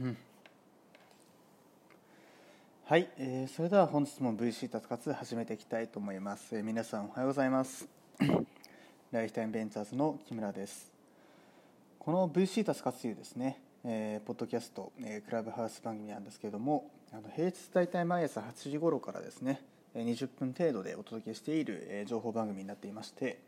[0.00, 0.16] うん
[2.84, 7.88] はい、えー、それでは本日も VC 達活始めていきたいと思います、えー、皆さんおはようございます。
[9.10, 10.92] ライフタイムベンチャーズの木村です。
[11.98, 19.62] この VC 達活というですね、えー、ポッドキャスト、えー、クラブハウス番組なんですけれどもあの平日大体毎朝8時頃からですね
[19.94, 23.38] 20分程度でお届けしている、えー、情報番組になっていまして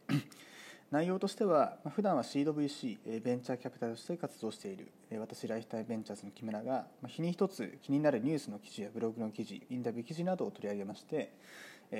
[0.91, 4.89] 内容としては、まあ、普段は CWC ベンチャーキャピタルとして活動している
[5.19, 11.33] 私ライフタイムベンチャーズの木村が日に一つ気になるニュースの記事やブログの記事インタビュー記事などを取り上げまして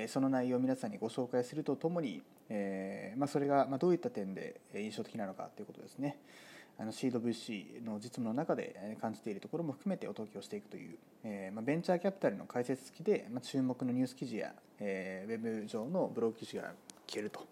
[0.07, 6.17] その内容を皆さんにご紹介するとともに、えーまあ、それがどういった点で印象的なのかということですね。
[6.79, 16.71] あの CWC の実務の中で感じているところも含めてお届けをしていくという、えーまあ、ベンチャーキャピタルの解説付きで、まあ、注目のニュース記事や、えー、ウェブ上のブログ記事が
[17.09, 17.47] 聞けると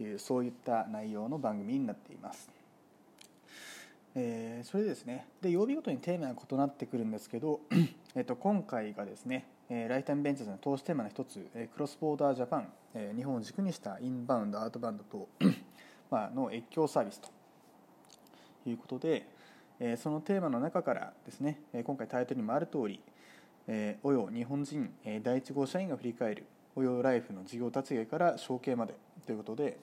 [0.00, 2.48] いうそういった内容の番組になっています。
[4.14, 7.60] えー、それでですねで曜日ごとにテーマが異なってくるんですけど、
[8.14, 15.28] えー、と今回がですね、えー、ライタイムベンチャーズの投資テーマの一つ、えー、クロスボーダージャパン、えー、日本を軸にしたインバウンドアウトバウンドと
[16.10, 17.28] まあの越境サービスと
[18.66, 19.26] いうことで、
[19.80, 23.00] えー、そのテーマの中からですね、今回タイトルにもある通り、
[23.66, 26.46] えー、およ日本人、えー、第1号社員が振り返る
[26.78, 28.94] およライフの事業立ち上げから承継まで
[29.26, 29.78] ということで、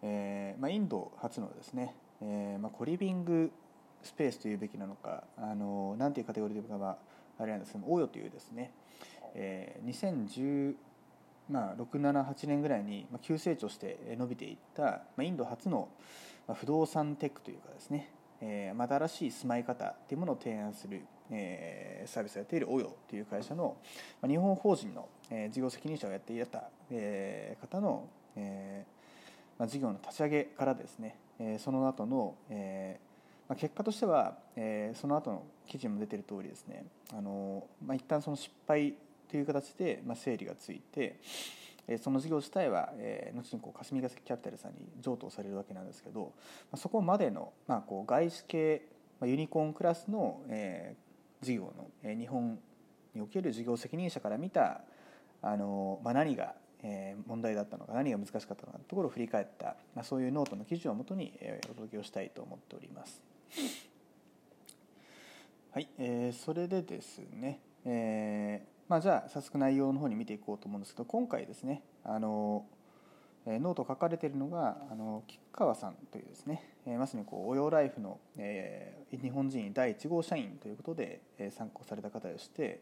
[0.00, 3.50] えーまあ、インド初のですね、えーまあ、コリビング
[4.00, 6.98] スペースというべきなのかあのなんていうカテゴリーでいうかは
[7.36, 8.70] あれなんですけどオヨというですね、
[9.34, 10.74] えー、2010
[11.50, 15.88] まあ、678年ぐらいに急成長して伸びていった、まあ、インド初の
[16.54, 18.08] 不動産テックというかですね、
[18.40, 23.76] えー、新しい住まい方っていうものを提案する、えー、サービスをやっているオヨという会社の、
[24.20, 33.14] まあ、日本法人の、えー、事業責任者をやっていた、えー、方の、えーまあ、事業の立ち上げからですね、えー、その後の、えー
[33.48, 38.94] まあ、結果としては、えー、その後の記事にも出ている通りですねあの、まあ、一旦その失敗
[39.30, 41.18] という形で、まあ、整理がついて、
[41.98, 42.92] その事業自体は、
[43.34, 46.32] 後にこう霞ヶ関キャピタルさんに譲渡されるわけなんですけど、
[46.76, 48.86] そこまでの、まあ、こう外資系、
[49.22, 50.40] ユニコーンクラスの、
[51.42, 52.58] 事業の、日本
[53.14, 54.80] における事業責任者から見た
[55.42, 56.54] あの、まあ、何が、
[57.26, 61.32] 問題だったのか何が難しかったのかというところを振り返った、まあ、そういうノートの記事をもとに、
[61.64, 63.22] お届けをしたいと思っております。
[65.72, 72.66] はい、えー、それでですね、えーまあ、じゃあ早速内容の方に見ていこうと思うんですけど今回ですねあの
[73.46, 76.62] ノート書かれているのがあの吉川さんというですね、
[76.98, 82.80] まさにこう OYO LIFE の、えー、日本人第1号社員ということで、え参画された方でして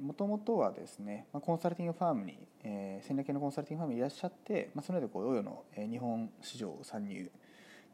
[0.00, 7.30] もともとはですね、コンサルティングファームに、えー、戦略系のコンサルティングファームにいらっしゃって、まあ、その上でこう OYO の、日本市場参入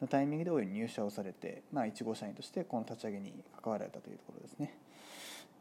[0.01, 4.79] のタイミングで OYO に入社をされて、まあ、1号社員としてこの立ち上げに関わられたというところですね。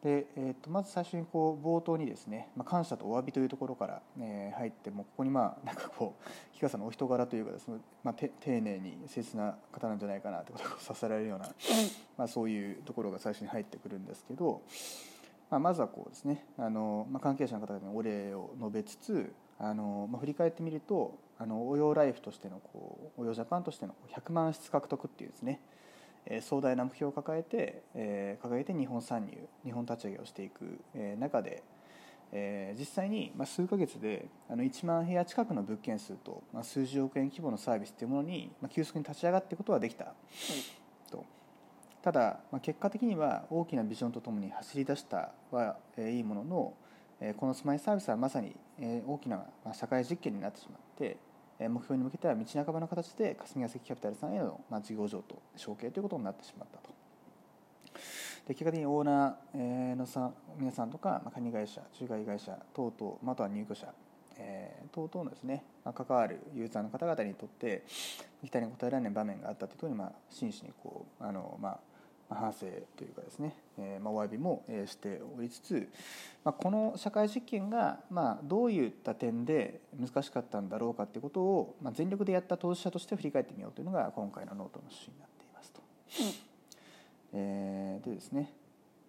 [0.03, 11.49] で、えー、とまず最初にこう冒頭にですね、まあ、感謝とお詫びというところから、えー、入ってもここにまあなんかこう氷川さんのお人柄というかですね、まあ、丁寧に切な方なんじゃないかなということをさせられるような、
[12.17, 14.61] まあ、そういうところが最初に入ってくるんですけど、
[15.51, 25.59] まあ、まずはこうですねあの、まあ、関係者の方々にお礼を述べつつあの、まあ、振り返ってみるとあの応用ライフとしてのこう応用ジャパンとしての100万室獲得っていうですね
[26.41, 27.83] 壮大な目標を抱えて
[28.41, 30.79] 掲げて日本参入日本立ち上げをしていく
[31.19, 31.63] 中で
[32.77, 40.13] 実際に数ヶ月で1万部屋近くの物件数と数十億円規模のサービスというものに急速に立ち上がっていくことはできた。
[41.09, 41.25] と。
[42.01, 46.73] ただ結果的には大きなビジョンとともに走り出したはいいものの
[47.37, 48.55] このスマイルサービスはまさに
[49.05, 49.43] 大きな
[49.73, 51.17] 社会実験になってしまって
[51.69, 56.89] 目標に向けては道半ばの形で霞ヶ関キャピタルさんへの事業譲渡承継ということになってしまったと。
[58.47, 63.87] で結果的にオーナーのさ皆さんとか管理会社仲介会社等々あとは入居者、
[64.37, 67.83] えー、等々のですね、まあ、関わるユーザーの方々にとって
[68.43, 71.77] 期待に応えられない場面があったというところに、まあ、真摯にこうあの、まあ、
[72.35, 75.89] 反省というかですね、えま、お詫びもしておりつつ、
[76.43, 85.81] ま、この社会実験が、ま、どういった点で難しかったんだろうかということを、ま、全力でやった当事者として振り返ってみようというのが今回のノートの趣旨になっていますと。
[87.33, 88.53] えー、でですね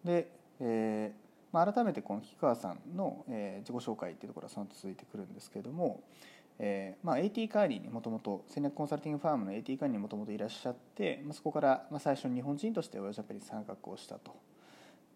[0.05, 0.29] で、
[0.61, 1.23] えー
[1.53, 6.01] まあ、改めてこの菊川さんの、え、自己紹介というところはその続いてくるんですけれども、
[6.65, 14.37] えーまあ、AT カーリーにもともと戦略コンサルティングファームの AT カーリーにもともといらっしゃって、まあ、そこから、まあ、最初に日本人としてオヨジャパンに参画をしたと。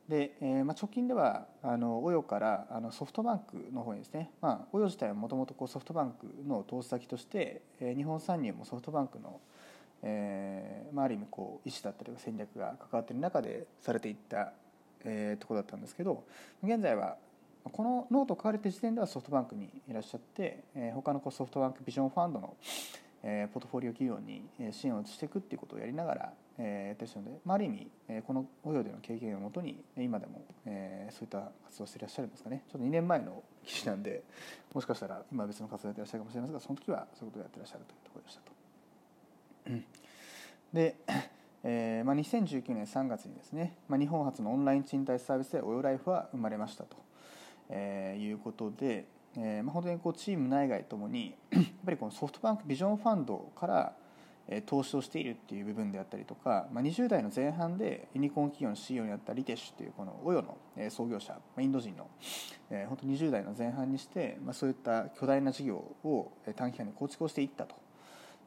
[0.09, 9.41] で、えーまあ、直近ではあのオヨからあのソフトバンクの方にですね、まあ、オヨ自体はもともとソフトバンクの投資先として、えー、日本参入もソフトバンクの、
[10.03, 14.53] えーまあ、ある意味こう意思だったりとか戦略が関わっている中でされていった、
[15.05, 16.25] えー、ところだったんですけど
[16.65, 17.17] 現在は
[17.73, 22.55] このノートを書かれて時点ではソフトバンクにいらっしゃって、えー、他のソフトバンクビジョンファンドの、
[23.23, 24.43] えー、ポートフォリオ企業に
[24.73, 32.63] 支援を移していくっていうことをやりながら、えー、やってるので、まあ、ある意味、えー、この OYO での経験をもとに今でも、えー、そういった活動をしていらっしゃるんですかね。
[32.71, 34.23] ちょっと2年前の記事なんで
[34.73, 38.57] もしかしたら今別の活動をやっていらっしゃるかもしれませんがその時はそういうことをやってらっしゃるというところでしたと。
[40.73, 40.97] で、
[41.65, 46.97] えーまあ、2019年3月にですね、まあ、日本初のオンライン賃貸サービスでおよライフは生まれましたと、
[47.71, 53.93] えー、いうことで、えーまあ、本当にこうチーム内外ともに やっぱりこのソフトバンクビジョンファンドから
[54.65, 60.57] 投資をしているっていう部分であったりとか、まあ、20代の前半でユニコーン企業の CEO になったリテッシュというこのオヨの
[60.89, 62.09] 創業者まあインド人の
[62.71, 67.75] 本当20代の前半にして、まあ、そういった巨大な事業を短期間に構築をしていったと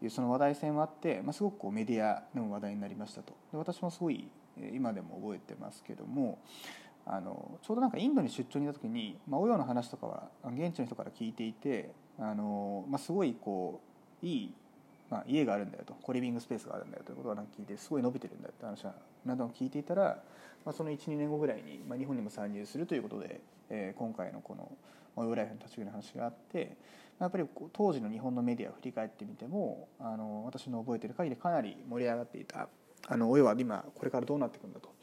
[0.01, 3.33] いうその話題性もあって、まあ、すごくこうメディアでも話題になりましたと。
[3.51, 4.29] で私もすごい
[4.73, 6.39] 今でも覚えてますけども
[7.11, 11.89] あのちょうどなんかインドに出張にいた時に、まあ、オヨの話とかは現地の人から聞いていて
[12.19, 13.81] あの、まあ、すごいこ
[14.21, 14.53] ういい、
[15.09, 18.93] まあ、家があるんだよとコリビングスペースがあるんだよということをなんか聞いてすごい伸びてるんだよって話は
[19.25, 20.21] などを聞いていたら、
[20.63, 23.41] まあ、その12年後ぐらいに、まあ、日本にも参入するということで、
[23.71, 24.71] えー、今回のこの
[25.15, 26.77] オヨライフの立ち上げの話があって
[27.19, 32.69] やっぱり当時の日本のメディアを振り返ってみてもあの私の覚えてる限りかなり盛り上がっていた
[33.07, 34.93] あの親は今これからどうなっていくんだと。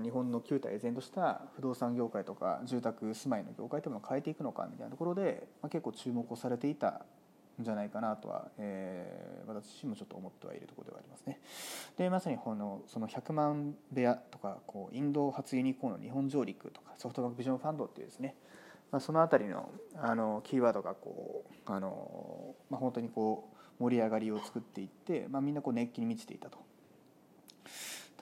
[0.00, 7.04] 日本の旧体依然とした不動産業界とか住宅住まいの業界というものを変えていくのかみたいなところで、まあ、結構注目をされていた
[7.60, 11.40] んじゃないかなとは、えー、私自身もちょっと思ってはいるところではありますね。
[11.98, 18.34] でまさにこのその100万部屋とかこうインド初ユニコーンの日本上陸とかソフトバンクビジョンファンドっていうですね
[18.92, 23.48] まあ、その辺りのあのキーワードがこうあの、まあ、本当にこ
[23.80, 26.58] う盛り上がりを作っていって、まあ、みんなこう熱気に満ちていたと。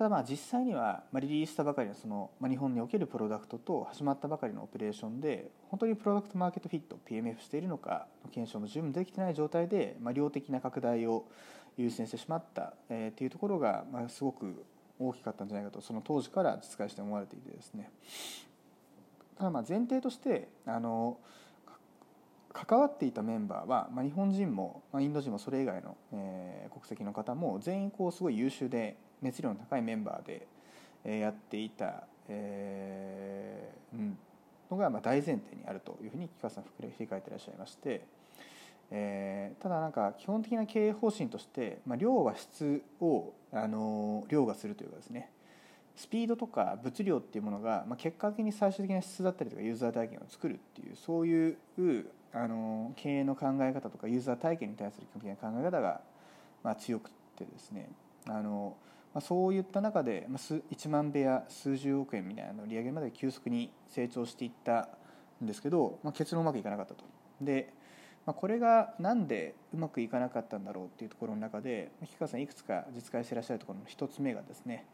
[0.01, 11.27] ただまあ実際にはリリースしたばかりのその、日本におけるプロダクトと始まったばかりのオペレーションで本当にプロダクトマーケットフィット PMF しているのかの検証も十分できてない状態で、ま、量的な拡大を
[11.77, 14.65] 優先してしまった、え、っていうところが、ま、すごく
[14.99, 17.91] 大きかったんじゃないかとその当時から実感して思われていてですね。
[19.37, 21.19] ただまあ前提としてあの
[22.55, 30.47] 関わっていたメンバーは、まあ、日本人も、まあ、インド人もそれ以外の、えー、国籍の方も全員こうすごい優秀で熱量の高いメンバーで、
[31.05, 34.19] え、やっていた、えーうん、
[34.71, 38.05] のがまあ大前提にあるというふうに木川さん振り返っていらっしゃいまして、
[38.91, 45.31] えー、ただなんか基本的な経営方針として、まあ、量は質をあの凌駕するというかですね
[45.97, 51.57] スピードとか物量っていうものが、まあ、結果的に最終的な質だったりとかユーザー体験を作るっていうそういう
[52.33, 56.01] あの経営の考え方とかユーザー体験に対する基本的な考え方が、
[56.63, 57.91] まあ、強くてですね
[58.29, 58.77] あの、
[59.13, 64.89] まあ、そういった中で、まあ、1万部屋数十億円みたいなの売り上げまで急速に成長していった
[65.43, 67.05] んですけど、まあ、結論うまくいかなかったと。
[67.41, 67.73] で
[68.27, 74.87] まあ、これが何でうまくいかなかったんだろうっていうところの中で氷川さんいくつか実感していらっしゃるところの一つ目がですね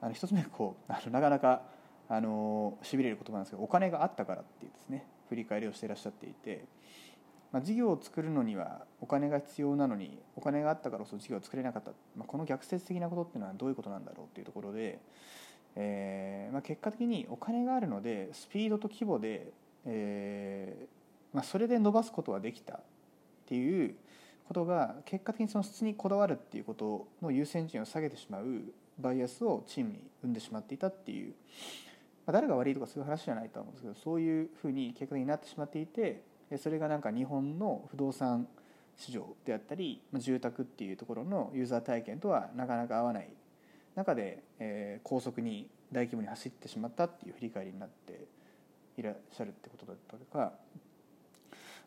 [0.00, 1.62] あの一つ目こう あのなかなか
[2.08, 6.66] あのしびれる言葉なんですけどお金があったからっていうですね振り返りをしていらっしゃっていて、
[7.54, 14.98] まあ、事業を作るのにはお金が必要なのにお金があったからこそ事業を作れなかった、まあ、この逆説的なことっていうのはどういうことなんだろうっていうところで、
[15.76, 19.52] えーまあ、結果的にお金があるのでスピードと規模で、
[19.86, 20.86] えー
[21.32, 22.80] まあ、それで伸ばすことはできたっ
[23.46, 23.94] ていう
[24.48, 28.62] ことが結果的にその質にこだわるっていうことの優先順位を下げてしまう
[28.98, 31.34] バイアスをチームに生んでしまっていたっていう、
[32.26, 38.48] まあ、誰が悪いとかそういう話じゃないと思うんですけどそういうふうに結果になってしまっていてそれがなんか日本の不動産
[38.96, 43.28] 市場であったり住宅っていうところのユーザー体験とはなかなか合わない。
[43.94, 48.26] 中で、え高速に大規模に走ってしまったっていう振り返りになって
[48.96, 50.52] いらっしゃるってことだったりとか。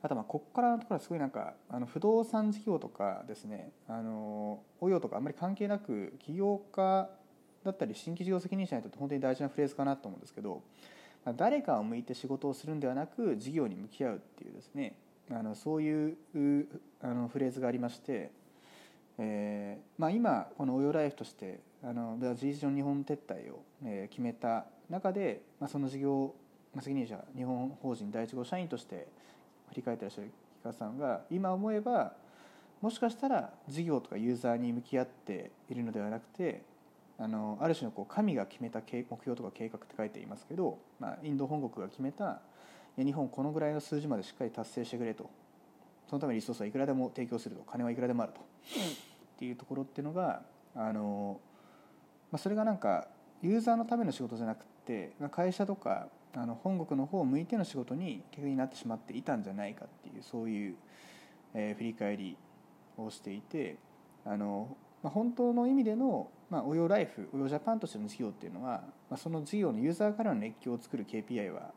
[0.01, 7.09] あとまあここからのところはすごいなんかあの不動産事業とかですねあの応用とかあんまり関係なく起業家
[7.63, 10.61] だったり新規事業責任者にとって本当に大事なフレーズかなと思うんですけど
[11.35, 14.95] 誰かを向いて仕事をするんではなく事業に向き合うっていうですね。
[15.29, 16.17] あのそういう
[17.01, 18.31] あのフレーズがありまして、
[19.17, 26.33] えーまあ、今この応用ライフとしてあの事実上日本撤退を、え決めた中で、まあ、その事業
[26.79, 29.07] 責任者日本法人第一号社員として
[29.69, 30.31] 振り返ってらっしゃる
[30.61, 32.13] 木川さんが今思えば
[32.81, 36.61] もしかしたら事業とかユーザーに向き合っているのではなくて
[37.19, 42.41] あのある種のこう神が決めた目標とか計画って書いていますけど、まあ、インド本国が決めた
[42.97, 45.29] 日本このぐらいの数字までしっかり達成してくれと。
[46.09, 47.63] そのためにリソースはいくらでも提供すると。
[47.63, 48.43] 金はいくらでもあると、っ
[49.37, 50.41] ていうところっていうのが
[50.73, 51.39] あの、
[52.31, 53.07] まあ、それがなんか
[53.41, 60.75] ユーザーのための仕事じゃなくて会社とかあの本国の方を向いての仕事に逆になってしまっていたんじゃないかっていうそういう、
[61.53, 62.37] えー、振り返り
[62.97, 63.77] をしていて
[64.25, 71.71] あの、まあ、本当の意味での、まあ、オヨライフオヨジャパンとしての事業っていうのは、まあ、その事業のユーザーからの熱狂を作る KPI は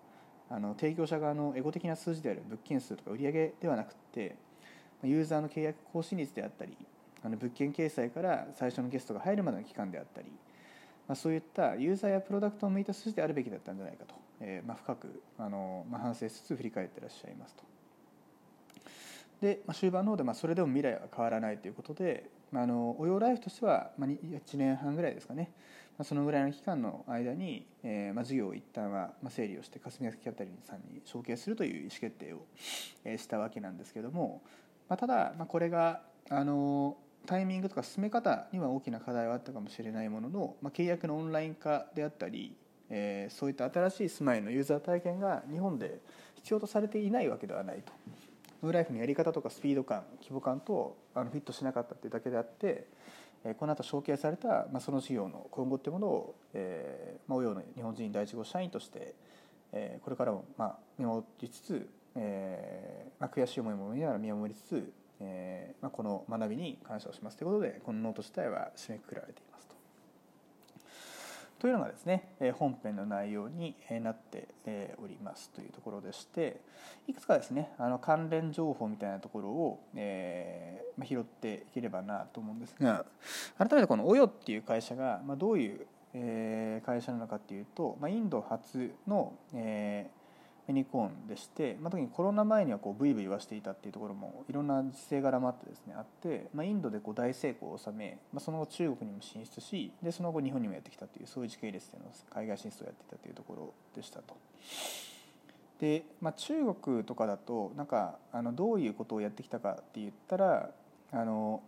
[0.48, 4.36] あの提供者側のエゴ的な数字である物件数とか売上ではなくて
[5.02, 6.76] ユーザーの契約更新率であったり
[7.22, 10.28] あの物件掲載から最初のゲストが入るまでの期間であったり、
[11.06, 17.62] まあ、そういったユーザーやプロダクトを向いた数字であるべきだったんじゃないかと、えー、まあ、深くあの、まあ、反省しつつ振り返ってらっしゃいますと。
[19.40, 25.50] で、まあ、終盤の方でまあそれでも未来は変わらないということで、あ、のオヨライフとしてはまあ1年半ぐらいですかね、
[25.98, 32.46] まあ、そのぐらいの期間の間に、えー、まあ事業を一旦はまあ整理をして霞ヶ関キャピタルさんに承継するという意思決定を
[33.16, 34.42] したわけなんですけども、
[34.88, 42.56] まあ、ただ、まあ、これがあのタイミングとか進め方には大きな課題はあったかもしれないものの、まあ、契約のオンライン化であったり、
[42.88, 46.00] えー、そういった新しい住まいのユーザー体験が日本で
[46.36, 47.92] 必要とされていないわけではないと。
[48.62, 52.86] ムーライフのやり方とかスピード感規模感とあのフィットしなかったっていうだけであって、
[53.44, 59.14] えー、この後承継された、まあ、その事業の今後っていうものを、えーまあ、おようの日本人第一号社員として、
[59.72, 69.49] えー、これからも、まあ、見守りつつ、えーまあ、悔しい思いも思いながら見守りつつえーまあ、この学びに感謝をしますということでこのノート自体は締めくくられています。
[71.60, 71.70] と。
[71.70, 72.24] というのがですね
[72.58, 74.48] 本編の内容になって
[75.00, 76.60] おりますというところでして
[77.06, 83.04] いくつかですねあの関連情報みたいなところを、えーまあ、拾っていければなと思うんですが
[83.58, 85.86] 改めてこのオヨっていう会社が、まあ、どういう
[86.84, 90.19] 会社なのかっていうと、まあ、インド初の、えー
[90.70, 104.36] ユニコーンでして、まあ、特にコロナ前にはこうブイブイ言していたっていうところもいろんな実勢柄もあってですねあって、まあ、インドでこう大成功を収め、まあ、その後中国にも進出しでその後日本にもやってきたというそういう時系列での海外進出をやっていたというところでしたと。
[105.80, 110.70] で、まあ、中国とかだとなんかあのどういうことをやってきたかって言ったら
[111.12, 111.62] あの、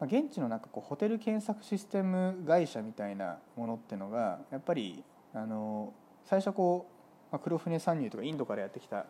[0.00, 5.92] 現地のなんかこうホテル検索システム会社みたいなものっていうのがやっぱりあの
[6.24, 6.95] 最初こう
[7.36, 9.04] まあ、黒船参入とかインドからやってきた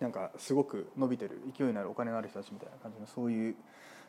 [0.00, 3.54] なんかすごく伸びてる勢いのあるお金のある人たちみたいな感じのそういう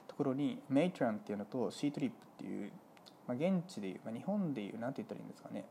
[0.09, 2.71] ところにメイトランっていうのとシートリップっていう、
[3.25, 5.63] まあ、現地でいう、まあ、日本でいう何て言ったらいいんですかね、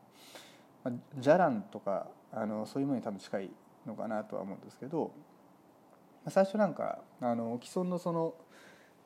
[0.83, 3.51] まあ、ジャランとかあのそういうものに多分近い
[3.85, 5.11] のかなとは思うんですけど、
[6.25, 8.33] まあ、最初なんかあの既存のその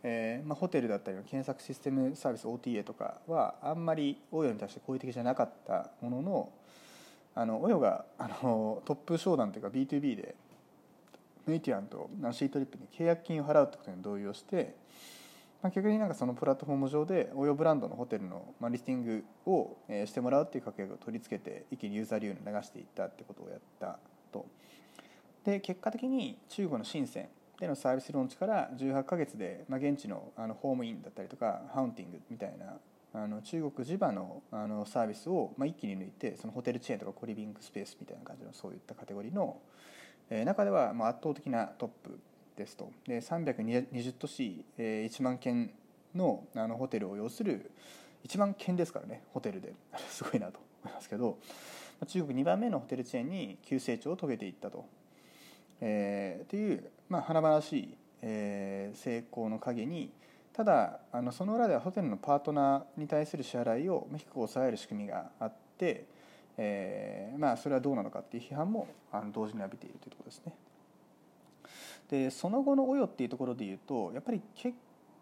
[0.04, 6.50] えーまあ、ホテルだったりの検索システムサービス OTA とかはあんまり応用に対して好意的じゃなかったものの
[7.40, 10.36] あのオヨがあのトップ商談というか B2B で
[11.46, 14.76] メイティアンとシートリップに契約金を払うってことに同意をして、
[15.62, 24.00] まあ、逆になんかそのプラットフォーム上でオヨブランドのホテルの、まあ、リスティングを、えー、してもらうっていう掛けを取り付けて一気にユーザー流に流していったってことをやった
[24.34, 24.48] と。
[25.46, 27.30] で結果的に中国の深セン
[27.60, 32.78] でのサービスローンチから18か月で、まあ、現地のあのホームインだったりとかハウンティングみたいな
[33.14, 39.58] あの中国地場のあのサービスを、まあ、一気に抜いてそのホテルチェーンとかコリビングスペースみたいな感じのそういったカテゴリーの、
[40.30, 42.20] えー、中ではまあ圧倒的なトップ
[42.56, 42.92] ですと。
[43.08, 45.72] で320都市、えー、1万件
[46.14, 47.72] のあのホテルを要する
[48.26, 49.74] 1万件ですからねホテルで。
[50.10, 51.38] すごいなと思いますけど。
[52.06, 54.86] 中国2番目のホテルチェーンに急成長を遂げていったと。
[55.82, 60.12] えー、っていう、まあ、華々しい、えー、成功の陰に
[60.58, 66.06] ただあのその裏ではホテルのパートナーに対する支払いを低く抑える仕組みがあって、
[66.58, 70.54] えー、まあ、それはどうなのかっていう批判もあの同時に浴びているというところですね。
[72.10, 74.76] でその後の「およ」っていうところでいうとやっぱり結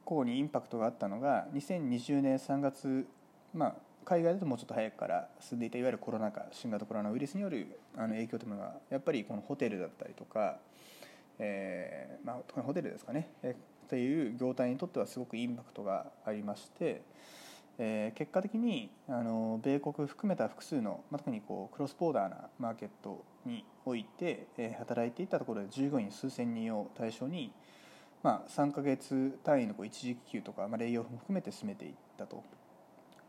[0.05, 3.05] 構にインパクトがあったのが2020年3月、
[3.53, 3.75] まあ、
[4.05, 10.59] 海外だともうちょっと早くから進んでいたいわゆるコロナ禍新型コロナウイルスによるあの影響というのがやっぱりこのホテルだったりとか、
[11.39, 13.27] えーまあ、特にホテルですかね
[13.89, 17.01] という業態にとってはすごくインパクトがありまして、
[17.77, 27.51] えー、結果的にあの米国含めた複数の、まあ、特にこうクロスボーダーなマーケットにおいて、えー、働いていたところで従業員数千人を対象に、
[28.23, 32.43] まあ、3か月単位のこう一時給とか、まあ、レイオフも含めて進めていったと。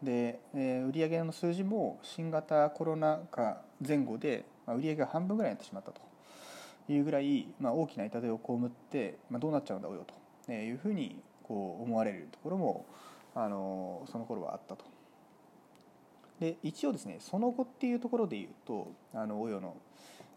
[0.02, 6.00] で、えー、売上の数字も新型コロナ禍前後で、まあ、売上が半分ぐらいになってしまったと
[6.88, 10.14] いうぐらい、まあ、大きな痛手を被って、まあ、どうなっちゃうんだろうよと
[10.54, 12.86] いうふうにこう思われるところも
[13.34, 14.84] あのその頃はあったと。
[16.40, 19.74] で一応ですねその後っていうところで言うとあのおよの、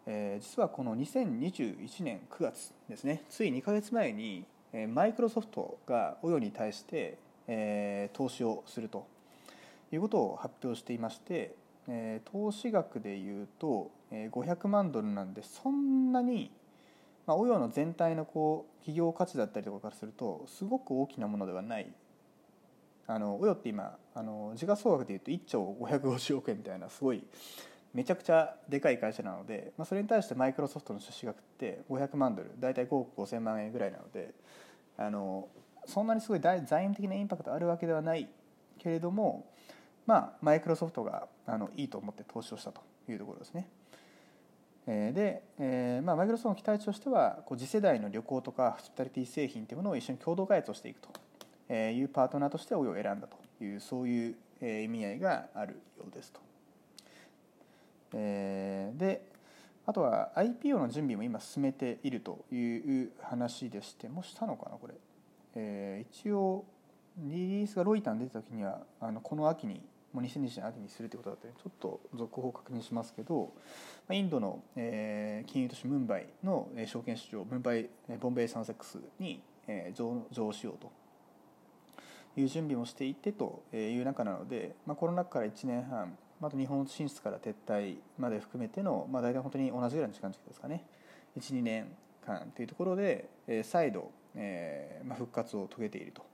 [0.05, 4.45] えー、実はこの2021年9月ですねつい2か月前に、
[4.89, 9.07] マイクロソフトがオヨに対して、えー、投資をすると
[9.91, 11.55] いうことを発表していまして、
[11.87, 16.51] えー、投資額でいうと、500万ドルなんでそんなに、
[17.29, 21.93] まあ、オヨの全体のこう企業価値だったりとかからするとすごく大きなものではない
[23.05, 27.23] あのオヨって今あの時価総額でいうと1兆550億円みたいなすごい
[27.93, 34.33] めちゃくちゃでかい会社なので、まあ、それに対してマイクロソフトの出資額って500万ドル大体5億5000万円ぐらいなので
[34.97, 35.49] あの
[35.85, 38.27] そんなにすごい財務的なインパクトあるわけではない
[38.79, 39.45] けれども
[40.07, 43.67] まあマイクロソフトがあのいいと思って投資をしたというところですね。
[44.85, 51.01] で、えーまあ、マイクロソフトの期待値としてはこう次世代の旅行とかホスピタリティ製品というものを一緒に共同開発をしていく
[51.67, 56.39] というパートナーとして親を選んだというそういう意味合いがあるようですと。
[58.13, 59.29] えー、で
[59.85, 64.93] あとは IPO の準備も今進めているという話でしてもしたのかなこれ、
[65.55, 66.65] えー、一応
[67.17, 69.81] リリースがロイターに出た時にはあのこの秋に
[70.13, 73.53] もう2020年秋にするということだったのでちょっと続報を確認しますけど
[74.11, 77.89] インドの、えー、金融都市ムンバイの証券市場ムンバイ
[78.19, 80.91] ボンベイサンセックスに、えー、上場しようと
[82.39, 90.85] いう準備もしていてという中なので、まあ、コロナ禍から1年半あと日本進出から撤退まで含めての、まあ、大体本当に同じぐらいの時間軸ですかね。
[91.37, 91.91] 12年
[92.25, 96.28] 間というところで、え再度、えまあ、復活を遂げていると。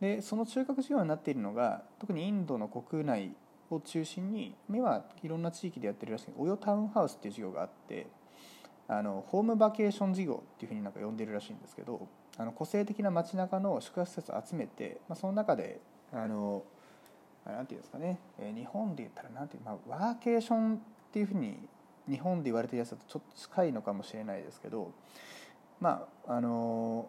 [0.00, 3.32] でその中核事業になっているのが特にインドの国内
[3.70, 6.26] を中心に目はいろんな地域でやってるらしい。
[6.36, 8.06] オヨタウンハウスっていう事業があって
[8.86, 15.80] あのホームバケーション事業っていうふうになんか呼んでるらしいんですけどあの個性的な街中の宿泊施設を集めて、まあ、その中で
[16.12, 16.64] あの
[17.46, 20.78] なんていうんですかね、えー、日本で言ったらなんていう、まあ、ワーケーションっ
[21.12, 21.56] ていうふうに
[22.08, 24.92] 日本で言われてるやつだとちょっと近いのかもしれないですけど
[25.80, 27.08] まああの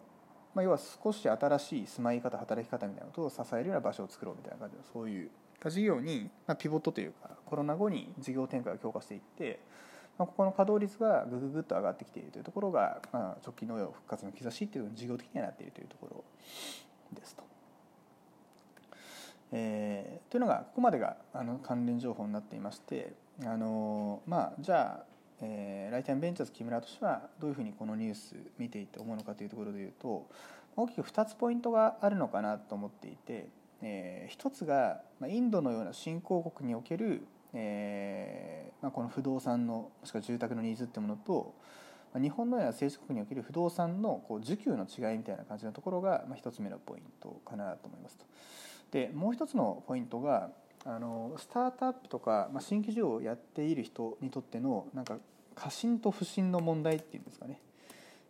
[0.56, 5.30] まあ、要は少し新しい住まい方働き方みたいなことを支えるような場所を作ろうみたいな感じのそういう
[5.68, 9.60] 事業に、まあ、ピボットというかコロナ後に事業展開を強化していって、
[10.16, 16.24] まあ、ここの稼働率がぐぐぐっと上がってきているというところが、まあ、直近の復活の兆しっていうの事業的にはなっているというところ
[17.12, 17.42] ですと。
[19.52, 23.12] えー、というのがここまでがあの関連情報になっていまして
[23.44, 25.04] あのまあじゃあ、
[25.40, 30.26] えー、ライターベンチャーズ木村としてはどういうふうにこのニュース見ていって思うのかというところでいうと
[30.76, 33.48] 大きく2つポイントがあるのかなと思っていて、
[33.82, 41.54] えー、1つがインドのような新興国における、えーまあ、この不動産のもしくは住宅のニーズってものと
[42.14, 48.24] 日本のような成熟国における不動産のこう需給の違いみたいな感じのところが、まあ、1つ目のポイントかなと思いますと。
[48.90, 50.50] でもう一つのポイントが
[50.84, 55.18] あのスタートアップとか、まあ、新規事業をやっている人にとってのなんか
[55.54, 57.60] 過信と不信の問題っていうんですかね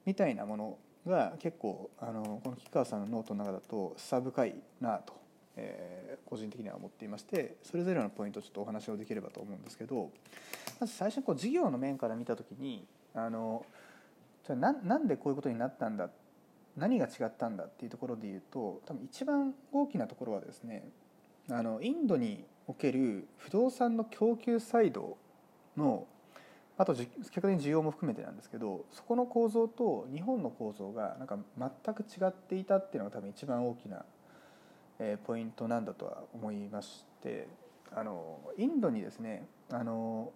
[0.07, 0.79] みたいなもの
[1.09, 5.15] が結構あのこの吉川さんのノートの中だと示唆深いなと、
[5.57, 10.11] えー、個人的には思っていましてそれぞれのポイントをちょっとお話をできればと思うんですけど
[10.81, 13.65] まず最初にこう事業の面から見た時にあの
[14.47, 16.11] じゃあなんでこういうことになったんだ
[16.77, 20.89] 何が違ったんだっていうところで言うと多分一番大きなところはですね
[21.51, 25.17] あのインドにおける不動産の供給サイド
[25.77, 26.07] の
[26.79, 34.05] あと結果的に需要も含めてなんですけどそこの構造と日本の構造がなんか全く違っていたっていうのが多分一番大きな
[35.27, 37.49] ポイントなんだとは思いまして
[37.95, 40.33] あのインドにですねあの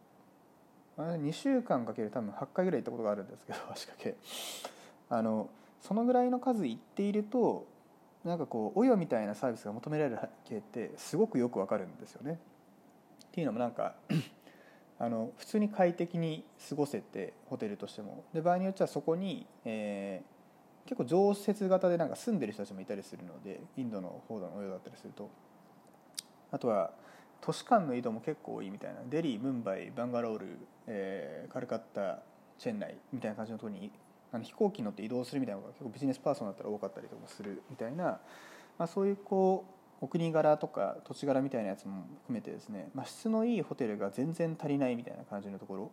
[0.96, 4.16] 2週間かける多分8回ぐらい行ったことがあるんですけど 足掛け
[5.08, 5.48] あの
[5.80, 7.66] そのぐらいの数いっていると
[8.24, 12.38] なんかこうおよみたいなサービスが求められる背景ってすごくよくわかるんですよね。
[13.28, 13.94] っていうのもなんか
[15.02, 18.22] あの普通に快適に過ごせてホテルとしても。
[18.34, 25.30] で場合によってはそこに、えー、結構常設型でなんか住んでる人たちもいたりするのでインドの方のおよだったりすると。
[26.52, 26.92] あとは
[27.40, 29.00] 都市間の移動も結構多いみたいな。
[29.08, 32.22] デリームンバイバンガロール、えー、カルカッタ
[32.58, 33.90] チェンナイみたいな感じのとこに
[34.32, 45.90] あの飛行機に乗って移動するみたいなのが結構ビジネスパーソンだったら多かったりとかするみたいな、まあ、そういうこうお国柄とか土地柄みたいなやつも含めてですね、まあ、質のいいホテルが全然足りないみたいな感じのところ、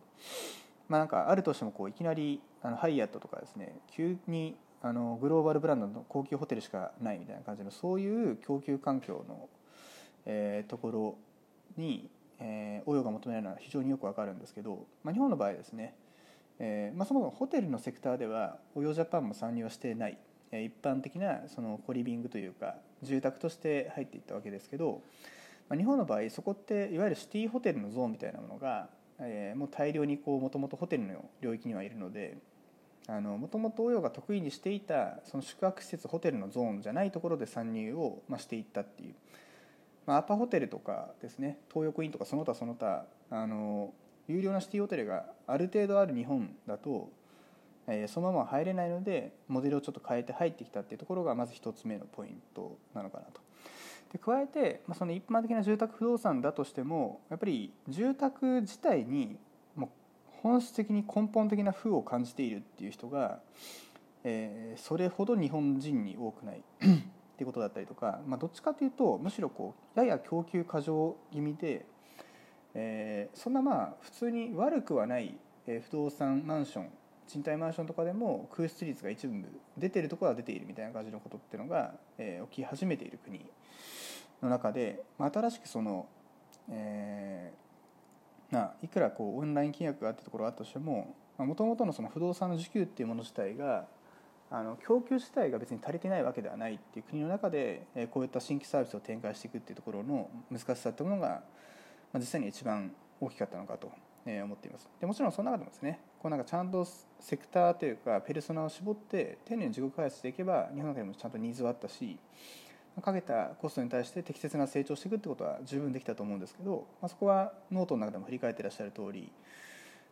[0.88, 9.48] まあ、なんかあるとしてもこういきなりあのハイアットとかですね急にあのグローバルブランドの高級ホテルしかないみたいな感じのそういう供給環境の、
[10.24, 11.18] えー、ところ
[11.76, 15.94] に、えー、応用が求められるのは非常によくわかるんですけど、まあ、日本の場合ですね
[16.60, 20.18] えーまあ、そもそもホテルのセクターではオヨジャパンも参入はしてない
[20.50, 25.02] 一般的なそのコリビングというか住宅として入っていったわけですけど、
[25.68, 32.38] まあ、日本の場合そこっていわゆるシティホテルのゾーンみたいなものが、えー、もう大量にもともとホテルの領域にはいるので
[33.08, 39.14] もともと応用が得意にしていたその宿泊施設ホテルのゾーンじゃないところで参入を、まあ、していったっていう、
[40.06, 43.94] まあ、アパホテルとかですね東横インとかその他その他あの
[44.28, 47.08] 有料なシティホテルがある程度ある日本だと、
[47.88, 53.40] え、そのまま入れないのでモデルをちょっと変えて入ってきたっていうところがまず1つ目のポイントなのかなと。
[54.12, 59.38] で加えて、まあ、その一般的な住宅不動産だとしてもやっぱり住宅自体に
[59.74, 59.88] もう
[60.42, 63.40] 本質的に根本的な負を感じているっていう人が、
[64.24, 66.62] えー、それほど日本人に多くない っ
[67.36, 71.84] ていうことだったりとか、まあ、どっちかというとむしろこうやや供給過剰気味で、
[72.74, 76.90] えー、そんなまあ普通に悪くはない不動産マンション
[77.28, 79.44] 賃貸マンションとかでも空室率が一部
[79.76, 83.44] 出てるところは出ているみたいな感じのことっていうのが、えー、起き始めている国
[84.42, 86.06] の中で、まあ、新しくその、
[86.70, 93.86] えー、まあ、いくらこうオンライン契約があったところがあったとしてももともとのその不動産の需給っていうもの自体が
[94.50, 101.42] あの供給自体が別に足りてないわけではないっていう国の中でこういった新規サービスを展開していくっていうところの難しさってものが
[102.12, 103.92] まあ実際に一番大きかったのかと。
[104.42, 104.88] 思っています。
[105.00, 106.86] でもちろんその中でもですねこうなんかちゃんと
[107.20, 112.18] セクターというかペルソナを絞って丁寧に自己開発していけば日本の中でもちゃんとニーズはあったし
[113.00, 119.30] かけたコストに対して適切な成長していくってことは十分できたと思うんですけど、まあ、そこはノートの中でも振り返ってらっしゃる通り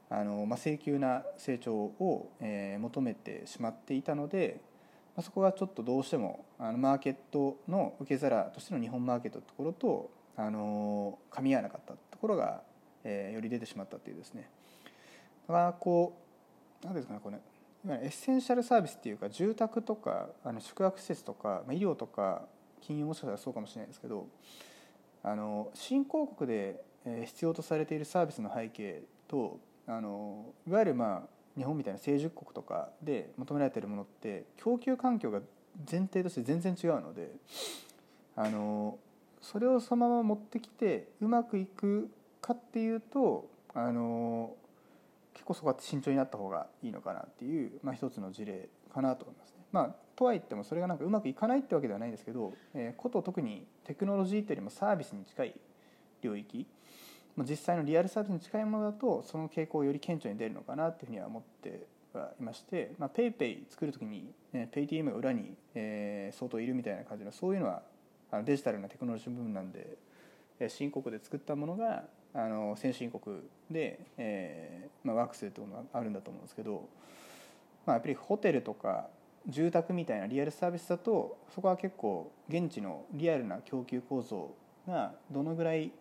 [0.09, 4.61] あの、まあ、性急な成長を、えー、求めてしまっていたので、
[5.17, 12.63] まあ、そこがちょっとどうしてもあのマーケットの受け皿としての日本マーケットのところとあの噛み合わなかったところが、
[13.09, 14.51] えー、より出てしまったというですね。
[15.47, 16.19] だからこ
[16.83, 17.39] う何ですかねこれ。
[17.89, 22.43] エッセンシャルサービスっていうか住宅とかあの宿泊施設とか医療とか
[22.81, 24.27] 金融もしかしたらそうかもしれないですけど
[25.23, 26.83] あの新興国で
[27.27, 35.41] 必要とされているサービスの背景とあのいわゆるまあ日本みたいな成熟国とかで求められているものって供給環境が
[35.89, 37.31] 前提として全然違うので
[38.35, 38.99] あの
[39.41, 42.11] それをそのまま持ってきてうまくいく
[42.47, 44.55] かっていうとあの
[45.35, 49.57] 結構そこは慎重になった方がいいのかなっていう、まあ、一つの事例かなと思いますね。
[49.73, 55.55] まあ、とはいってもそれがなんかうまくいかないってわけではないんですけど、えー、こと特にテクノロジーというよりもサービスに近い
[56.23, 56.67] 領域
[57.39, 67.83] 実際のリアルサービスに近いものだとその傾向より顕著に出るのかなというふうには思ってはいまして、まあ、 PayPay 作る時に、ね、 Paytm が裏に、えー、相当いるみたいな感じのそういうのは
[68.31, 69.99] あのデジタルなテクノロジー部分なんで
[70.69, 72.05] 新興国で作ったものが
[72.37, 73.39] あの先進国
[73.71, 76.87] で、えーまあ、ワークするというのがあるんだと思うんですけど、
[77.87, 79.09] まあ、やっぱりホテルとか
[79.49, 84.51] 住宅みたいなリアルサービスだとそこは結構現地のリアルな供給構造
[84.87, 85.93] がどのぐらい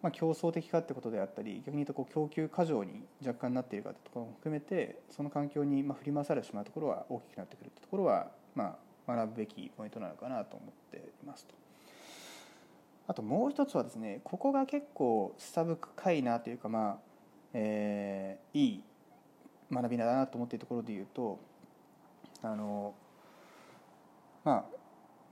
[0.00, 11.67] まあ競争的かってことであったり逆に言うとこう供給過剰に若干なっているかってところも含めてその環境にまあ振り回されてしまうところは大きくなってくるってところはまあ学ぶべきポイントなのかなと思っていますと。
[13.08, 16.98] あともう一つはですねここが結構下深いなというかまあ、
[17.54, 18.84] えー、いい
[19.72, 21.40] 学びだなと思っているところで言うと
[22.42, 22.94] あの
[24.44, 24.78] まあ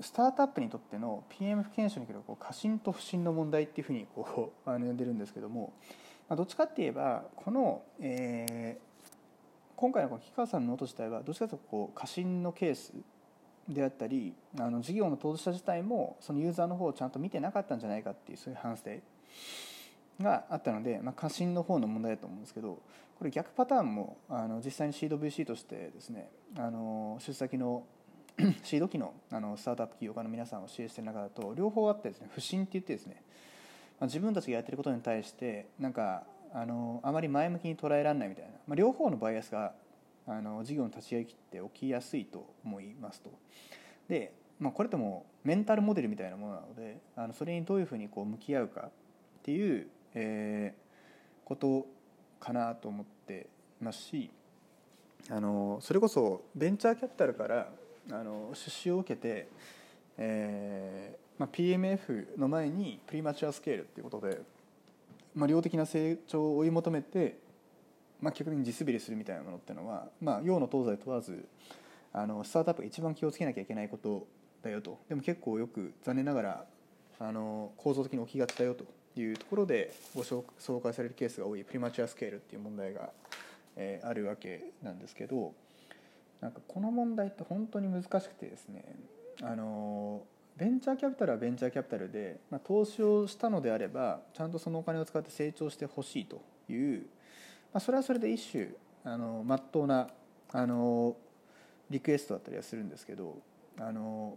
[0.01, 5.73] スタートアップにとっての PM 不検証におけるこう過信と不信の問題っていうふうにこう あの呼んでるんですけども、
[6.29, 9.13] まあ、どっちかって言えばこの、えー、
[9.77, 12.95] 今回のこの木川さんのノート自体はどっちかというとこう過信のケース
[13.69, 18.91] であったりあの事業の当事者自体もそのユーザーの方をちゃんと見てなかったんじゃないかっていうそういう反省
[20.23, 22.81] があったので、まあ、過信の方の問題だと思うんですけど
[23.19, 27.85] これ逆パターンもあの実際にシード VC としてですねあの出先の
[28.63, 33.23] シード機のあのスタートアップ企業家の皆さんを支援している中だと両方あってですね不信って言ってですね、
[33.99, 39.73] まあ、自分たちがやってることに対してなんかあのあまり前向きに捉えられないみたいな、まあ、両方のバイアスが
[40.27, 43.31] あの事業の立ち上げって起きやすいと思いますと。
[44.09, 48.91] で、まあ、これってもメンタルモデルみたいなものなのであのそれにどういうふうにこう向き合うかっ
[49.43, 51.87] ていう、えー、こと
[52.41, 53.47] かなと思って
[53.81, 54.31] ますし
[55.31, 57.69] あのそれこそベンチャーキャピタルから
[58.11, 59.49] あの出資を受けて、
[60.19, 64.41] えーまあ、PMF の前にプリマチュアスケールっていうことで、
[65.35, 67.37] まあ、量的な成長を追い求めて、
[68.21, 71.47] まあ、逆に地滑りするみたいなものっていうのは、まあ、洋の東西問わず
[72.13, 74.27] あのスタートアップが一番気をつけなきゃいけないこと
[74.63, 74.99] だよと。
[75.09, 76.65] でも結構よく残念ながら
[77.19, 78.85] あの構造的に起きがちだよと
[79.21, 80.45] いうところでご紹
[80.83, 83.11] 介されるケースが多いプリマチュアスケールっていう問題が、
[83.77, 85.55] えー、あるわけなんですけど
[86.41, 88.85] なんかこの問題って本当に難しくてですね
[89.43, 90.23] あの
[90.57, 97.07] ベンチャーキャピタルはベンチャーキャピタルで、まあ、投資をしたのであればちゃんとそのお金を使って成長してほしいという、
[97.73, 98.69] まあ、それはそれで一種
[99.05, 100.09] あの真っ当な
[100.53, 101.17] あの
[101.91, 103.39] リクエストだったりはするんですけど
[103.79, 104.37] あの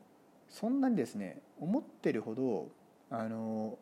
[0.49, 2.69] そんなにですね思ってるほど
[3.09, 3.77] あの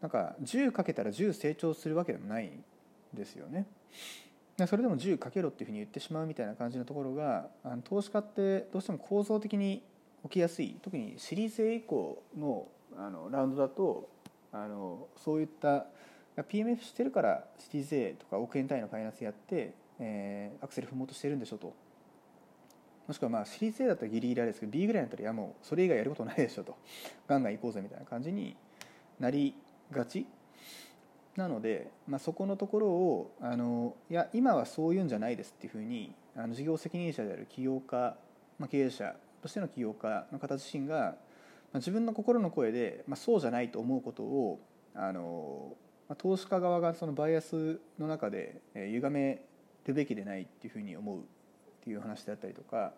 [0.00, 2.62] なんか10かけたら10成長するわけでもないん
[3.14, 3.66] ですよね。
[4.66, 9.84] それでも10かけろっていうふうに言ってしまうみたいな感じのところがあの投資家ってどうしても構造的に
[10.24, 14.08] 起きやすい特にシリーズ A 以降のあのラウンドだと
[14.50, 15.86] あのそういった
[16.44, 21.74] PMF してるからシリーズ A とか億円単位のファイナンスやって、えー、アクセル踏もうとしてるんでしょと。
[23.06, 26.76] もしくはまあシリーズ A だったらギリギリあれですけど B ぐらいだったらいやもうそれ以外やることないでしょと。
[27.26, 28.56] ガンガン行こうぜみたいな感じに
[29.18, 29.54] なり
[29.90, 30.26] がち。
[31.36, 38.16] なので、まあ、そこのところをあのいや今はそういうんじゃないですっていうふうにあの事業責任者である起業家、
[38.58, 41.08] まあ、経営者としての起業家の方自身が、ま
[41.74, 44.60] あ、自分の心の声で、まあ、そうじゃないと思うことを
[45.00, 45.76] あの、
[46.16, 49.42] 投資家側がそのバイアスの中で、歪め
[49.86, 51.20] るべきでないっていうふうに思うっ
[51.82, 52.92] ていう話であったりとか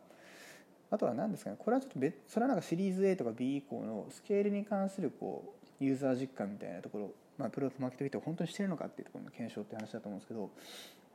[0.91, 10.51] あとは何ですかねこれはちょっと別それはなんかシリーズ A とか B 以降のスケールに関するこうユーザー実感みたいなところ、まあ、プロダクトマーケットフィットを本当にしてるのかっていうところの検証って話だと思うんですけど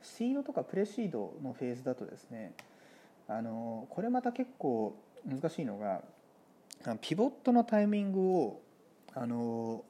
[0.02, 2.52] シードとかプレシードのフェーズだとですね
[3.28, 6.00] あのこれまた結構難しいのが
[7.00, 8.60] ピボットのタイミングを
[9.14, 9.84] あの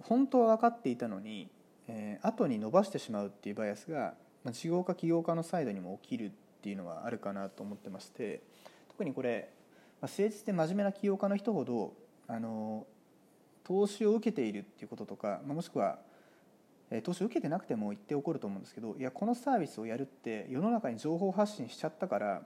[0.00, 1.48] 本当は分かっていたのに、
[1.88, 6.30] えー、後に伸ばしてしまうっていうバイアスが、まあ、事業家起業家のサイドにも起きるっ
[6.62, 8.42] ていうのはあるかなと思ってまして
[8.88, 9.50] 特にこれ、
[10.00, 11.92] まあ、誠実で真面目な起業家の人ほど
[12.28, 12.86] あの
[13.64, 15.98] 投資を受けているっていうこととか、まあ、もしくは
[17.04, 22.42] 投資を受けてなくても言って起こると思うんですけどいやこのサービスをやるって世の中に情報発信しちゃったから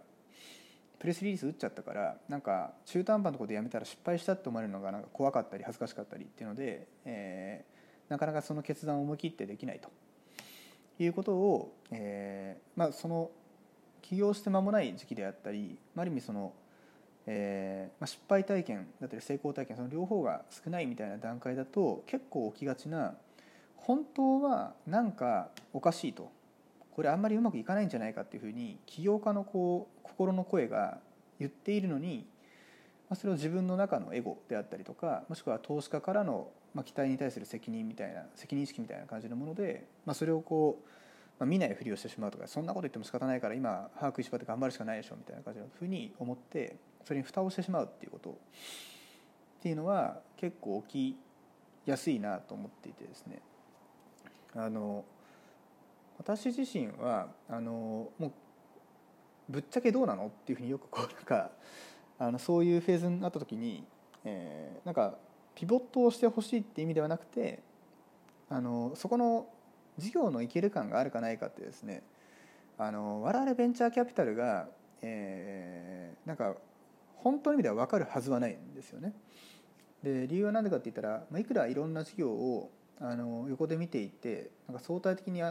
[0.98, 9.90] プレスリリース打っちゃったからなんか中途半端なころでやめたら失敗したって思われるのがなんか怖かったり恥ずかしかったりっていうので、えー、なかなかその決断を思い切ってできないと。
[10.98, 13.30] いうことを、えーまあ、その
[14.02, 16.52] 起業して間もない時期であったりある意味その、
[17.26, 23.14] えーまあ、失敗体験だったり成功体験その両方が少ないみたいな段階だと結構起きがちな
[23.76, 26.30] 本当はなんかおかしいと。
[26.96, 30.98] これあんまりうまくいかないんじゃないかっていうふうに起業家のこう心の声が
[31.38, 32.26] 言っているのに
[33.14, 36.48] それを自分の中のエゴであったりとかもしくは投資家からの
[36.86, 40.88] 期待に対する責任みたいな責任意識みたいな感じのもので、まあ、それをこう
[41.38, 48.30] まあ、見ないふりをしてしまうとかそんなこと言っても仕方ないから今把握しばって頑張るしかないでしょみたいな感じのふうに思ってそれに蓋をしてしまうっていうこと。
[48.30, 48.34] っ
[49.60, 53.42] ていうのは結構起きやすいなと思っていてですね。
[54.54, 55.04] あの
[56.18, 58.32] 私自身はあのもう
[59.48, 61.50] ぶっちゃけどうなのっていうふうによくこうなんか
[62.18, 63.84] あのそういうフェーズになった時に、
[64.24, 65.16] えー、なんか
[65.54, 67.62] ピボットをしてほしいって意味ではなくて
[68.48, 69.46] あのそこの
[69.98, 72.02] 事業のいける感があるかないかってですね
[72.78, 74.68] あの我々ベンチャーキャピタルが、
[75.02, 76.54] えー、なんか
[77.16, 79.14] 本当の意味では分かるはずはないんですよね。
[80.02, 85.42] で理由は何でかって言ったら、まあ、いくらいろんな事業をあの横で見ていてなんか相対的に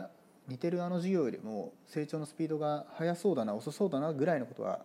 [0.48, 4.82] 似てるあの事業よりも成長のスピードが速そうだな遅そうだなぐらいのことは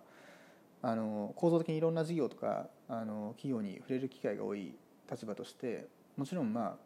[0.82, 4.74] あの構造的にいろんな事業とかあの企業に触れる機会が多い
[5.10, 6.78] 立場としてもちろんま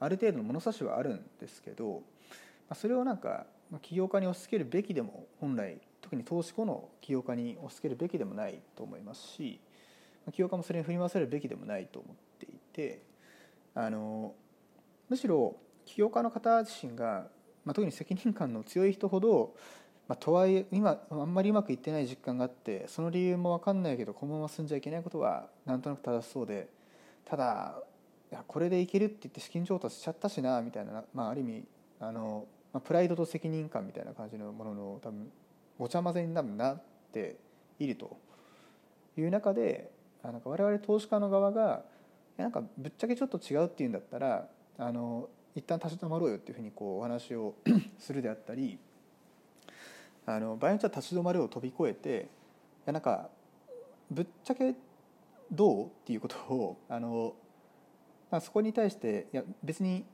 [0.00, 2.02] あある程度の物差しはあるんですけど
[2.74, 3.46] それをなんか
[3.80, 9.60] 起業家に押し付けるべきでも本来特に投資後の起業家に押し付けるべきでもないと思いますし
[10.32, 13.02] 起業家もそれに振り回されるべきでもないと思っていて
[13.74, 14.34] あの
[15.08, 17.26] むしろ起業家の方自身が、
[17.64, 19.54] まあ、特に責任感の強い人ほど、
[20.08, 26.68] まあ、とはいえ今あんまりうまくいってない実感があってその理由も分かんないけどこのまま進んじゃいけないことはなんとなく正しそうで
[27.24, 27.74] ただ
[28.30, 31.64] いやこれでいけるって言って資金調達しちゃったしなみたいな、まあ、ある意味
[32.00, 35.30] あのまあ、プライドと責任感みたいな感じのものの多分
[35.78, 37.36] ごちゃ混ぜにななって
[37.78, 38.16] いると。
[39.16, 39.90] いう中で
[40.22, 41.82] なんか我々投資家の側が
[42.36, 44.48] なんかぶっちゃけちょっと違うっていうんだったら
[44.78, 47.54] あの一旦立ち止まろうよっていうふうにこうお話を
[47.98, 48.78] するであったり
[50.24, 52.26] あの場合によっては立ち止まるを飛び越えてい
[52.86, 53.28] やなんか
[54.10, 54.74] ぶっちゃけ
[55.50, 57.34] どうっていうことをあの、
[58.40, 60.04] そこに対していや別に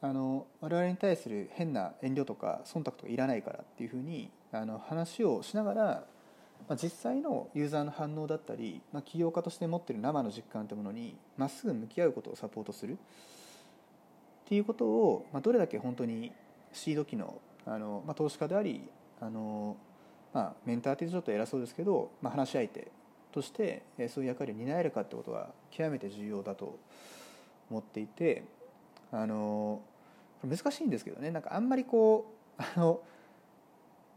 [0.00, 5.84] あの我々に対する変な遠慮とか忖度とかいらないからっていうふうにあの話をしながら、
[6.68, 12.96] まあ、実際のユーザーの反応だったり、まあ、起業家として持ってる生の実感というものにまっすぐ向き合うことをサポートする。
[14.50, 16.32] っていうことを、まあ、どれだけ本当に
[16.72, 18.82] シード機のあの、まあ、投資家であり
[19.20, 19.76] あの、
[20.34, 22.90] まあ、メンターってちょっと偉そうですけど、まあ、話し相手
[23.30, 26.80] としてそういう役割を担えるかってことは極めて重要だと
[27.70, 28.42] 思っていて
[29.12, 29.82] あの
[30.44, 31.30] 難しいんですけどね。
[31.30, 33.02] なんかあんまりこうあの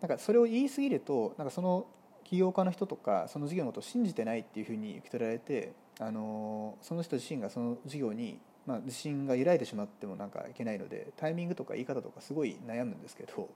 [0.02, 1.86] なんかそれを言い過ぎるとなんかその
[2.24, 13.50] 起業家の人とかその事業のことを信じてないっていうふうに受け取られてあのその人自身がその事業に、まあ、自信が揺らいでしまってもなんかいけないのでタイミングとか言い方とかすごい悩むんですけど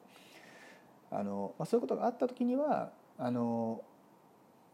[1.12, 3.82] あの、まあ、そういうことがあった時にはあの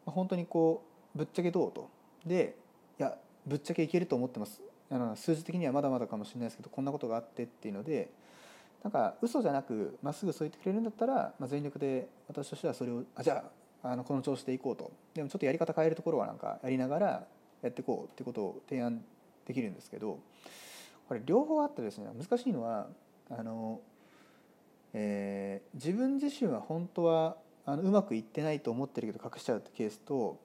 [0.06, 0.84] 本当にこ
[1.16, 1.90] うぶっちゃけどうと。
[2.26, 2.56] で
[3.00, 4.62] いやぶっちゃけいけると思ってます。
[4.90, 8.12] あの数字的にはまだまだかもしれないですけどこんなことがあってっていうので
[8.84, 13.44] なんか嘘じゃなくまっすぐそう言ってくれるんだったら、まあ、全力で私としてはそれをあじゃ
[13.84, 14.92] ああのこの調子でいこうと。
[15.14, 17.28] でもちょっとやり方変えるところはなんかやりながら
[17.62, 19.04] やっていこうってことを提案
[19.46, 20.20] できるんですけど
[21.08, 22.88] これ両方あってですね難しいのは
[23.30, 23.82] あの、
[24.94, 30.40] えー、自分自身は本当はあのうまくいってないと思ってるけど隠しちゃうってケースと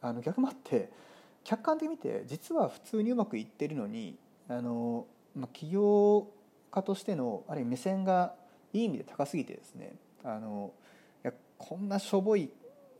[0.00, 0.90] あの逆もあって
[1.44, 4.16] 客観的に見て実は普通にうまくいってるのに
[4.48, 6.26] あの、まあ、起業
[6.70, 8.34] 家としてのある意味目線が
[8.72, 10.72] いい意味で高すぎてですねあの
[11.24, 12.50] いやこんなしょぼい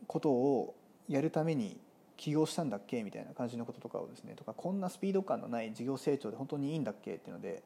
[0.07, 0.75] ことを
[1.07, 1.77] やるために
[2.21, 3.01] 起業したんだっけ？
[3.03, 7.15] みたいな感じのこととかをですねとかこんなスピード感のない事業成長で本当にいいんだっけ？
[7.15, 7.63] っていうので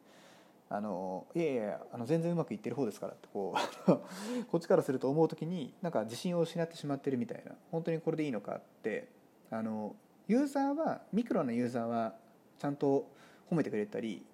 [0.69, 3.53] あのいやいやあの全然うまくいってる方ですからってこ
[3.87, 3.91] う
[4.47, 9.09] こっちからすると思う時になんか自信を失ってしまってるみたいな本当にこれでいいのかって
[9.51, 9.93] あの
[10.27, 12.15] ユーザーはミクロなユーザーは
[12.57, 13.07] ちゃんと
[13.51, 14.25] 褒めてくれたり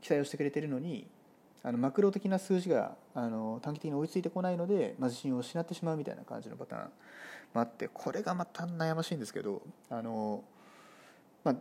[0.00, 1.08] 期待をしてくれてるのに
[1.62, 6.82] あのマクロ的な数字があの短期的に追いついてこないので、まあ、自信を失ってしまうみたいな感じのパターン
[7.54, 10.44] もあってこれがまた悩ましいんですけどあの、
[11.44, 11.56] まあ、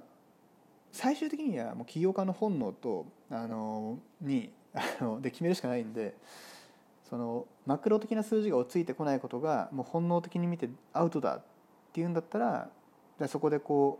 [0.91, 6.13] 最終的にはもう起業家の本能とあのにあので決めるしかないんで
[7.09, 11.41] そのマクロ的な数字が追いついてこないことがもう本能的に見てアウトだっ
[11.93, 12.69] ていうんだったら
[13.19, 13.99] じそこでこ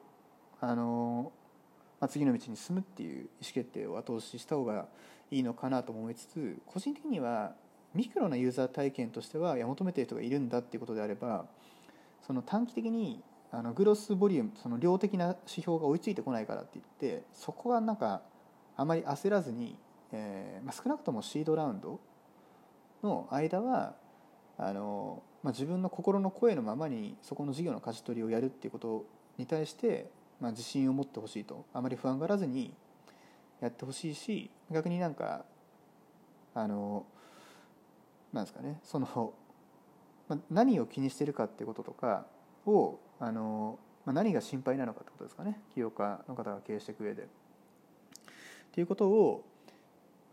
[0.62, 1.32] うあの、
[2.00, 4.86] まあ、次の道に進むっていう意思決定を後押しした方が
[5.32, 7.54] いいのかなと思いつつ個人的には
[7.94, 11.46] ミクロなユーザー体験としてはいや求めてる人がいるんだっていうことであれば
[12.26, 18.22] その短期的にあのグロスボリュームその量的な指標が追いついてこないからって言ってそこはなんか
[18.76, 19.78] あまり焦らずに、
[20.12, 22.00] えーまあ、少なくともシードラウンド
[23.04, 23.96] の間は
[24.58, 29.06] あの、まあ、自分の心の声のままにそこの事業の舵取りをやるっていうこと
[29.38, 30.10] に対して、
[30.42, 31.66] まあ、自信を持ってほしいと。
[31.74, 32.74] あまり不安がらずに
[33.62, 35.46] やってほしいし逆になんか
[36.54, 37.06] あの
[38.34, 39.34] なんですかねその、
[40.28, 42.26] ま何を気にしてるかってこととか
[42.66, 47.24] をあの、ま何が心配なのかってことですかね起業家の方が経営していく上で。
[47.24, 47.26] っ
[48.72, 49.44] ていうことを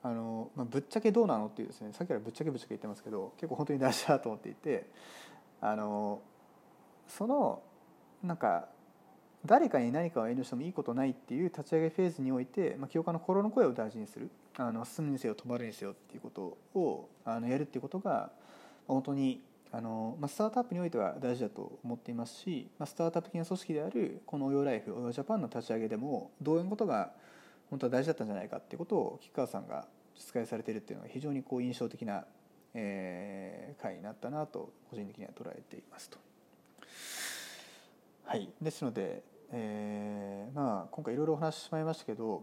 [0.02, 4.87] あの、まあ、ぶっちゃけどうなのっていうですねさっきからぶっちゃけぶっちゃけ言ってますけど結構本当に大事だと思っていて
[5.62, 6.20] あの
[7.08, 7.62] その
[8.22, 8.68] なんか
[9.46, 18.30] 誰かに何かを遠慮してもいいことないっていう立ち上げフェーズにおいて、まあ、起業家の心の声を大事にするあの進むにせよ止まるにせよっていうことをあのやるっていうことが
[18.87, 27.12] 本当にあの、まあ、スタートアップにおいては大事だと思っていますし、まあ、スタートアップ的な組織であるこのオヨライフオヨジャパンの立ち上げでも同様のことが
[27.68, 32.24] 本当は大事だったんじゃないかっていうことを吉川さんが実現されてるっていうのが非常にこう印象的な、
[32.72, 36.18] えー、回になったなと個人的には捉えていますと。
[38.26, 39.22] はい、ですので
[39.56, 42.42] えーまあ、今回いろいろお話ししまいましたけど、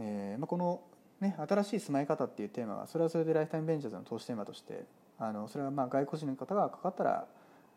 [0.00, 0.80] えーまあ、この、
[1.20, 4.84] ね、新しい住まい方っていうテーマはそれはそれでライフタイムベンチャーズの投資テーマとして
[5.20, 7.26] あのそれはまあ外国人の方がかかったら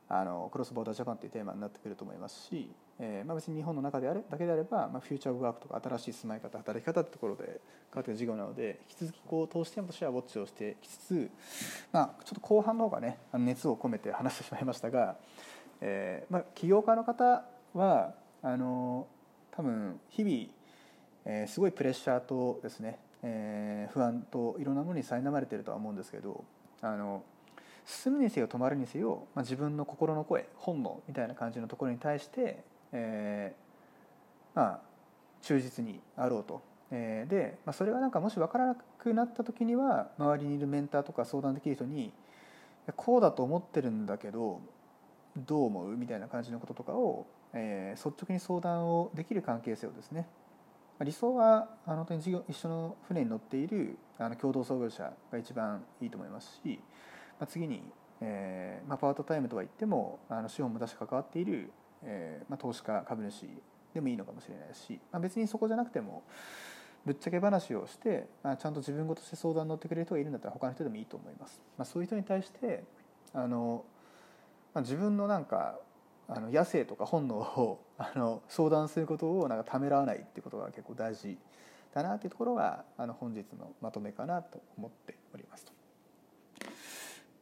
[0.10, 7.60] あのクロスボーダージャパンというテーマになってくると思いますし、えーまあ、別に日本の中であれだけであれば、まあ、フューチャーワークとか新しい住まい方働き方ってところで変わっ
[7.98, 11.30] てくる事業なので引き続きこう投資テーマとしてはウォッチをしてきつつ、
[11.92, 15.16] まあ、ちょっと後半の方がね熱を込めて話してしまいましたが、
[15.80, 19.08] えーまあ、起業家の方はあの
[19.52, 20.36] 多分日々、
[21.26, 26.44] えー、すごいプレッシャーとですね、えー、不安といろんなものに苛まれてるとは思うんですけど
[26.82, 27.24] あの
[27.86, 34.80] 進むにせよ止まるにせよ、まあ、自分の心の声本能みたいな感じのところに対して、えー、まあ
[35.42, 36.62] 忠実にあろうと。
[36.96, 42.14] えー、で、まあ、それがなんかもし分からなくなった時には周りにいるメンターとか相談できる人に
[42.96, 44.62] こうだと思ってるんだけど
[45.36, 45.98] どう思う？
[45.98, 50.28] みたいな感じのこととかをえー、率直に相談をできる関係性をですね
[51.02, 56.80] 理想はあの事業一緒の船に乗っているあの共同創業者が一番いいと思いますし、
[57.40, 57.84] まあ、次に、
[58.22, 61.72] えーまあ、パートタイムとは言ってもあの資本も出し関わっている、
[62.04, 63.48] えーまあ、投資家株主
[63.94, 66.24] でもいいのかもしれないし、まあ、別にそこじゃなくても
[67.06, 71.62] ぶっちゃけ話をして、まあ、ちゃんと自分ごとして相談に乗ってくれる人がいるんだったら他の人でもいいと思います。
[71.78, 72.86] まあ、そういう人に対して
[73.34, 73.84] あの、
[74.74, 75.80] まあ、自分のなんか
[76.28, 81.38] あの野生とか本能をあの相談することをなんかためらわないっていうことが結構大事
[81.94, 85.74] だなっていうところがあの本日のまとめかなと思っておりますと。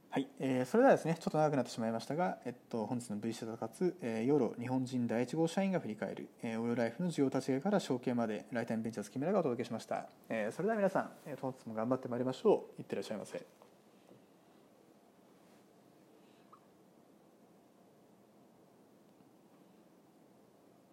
[0.09, 12.81] はい、えーそれではですねちょっと長くなってしまいましたが、えっと、本日の V シャタ活、えー、ヨロ日本人第1号社員が振り返る、えー、オヨライフの需要立ち上げから承継までライタイムベンチャーズ木村がお届けしました、えーそれでは皆さん、えー本日も頑張ってまいりましょう。
[12.81, 13.70] いってらっしゃいませ。